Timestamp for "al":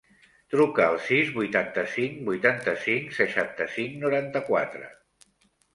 0.93-0.97